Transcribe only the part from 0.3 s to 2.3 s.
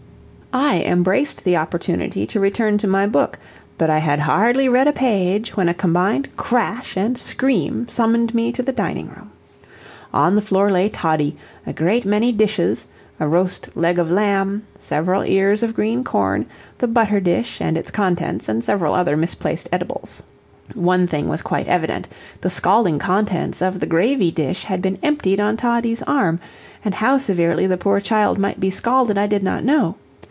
I embraced the opportunity